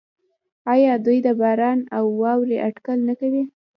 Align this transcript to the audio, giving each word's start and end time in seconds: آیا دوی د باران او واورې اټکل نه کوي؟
آیا 0.73 0.93
دوی 1.05 1.17
د 1.25 1.27
باران 1.39 1.79
او 1.97 2.05
واورې 2.21 2.57
اټکل 2.67 2.99
نه 3.09 3.13
کوي؟ 3.19 3.43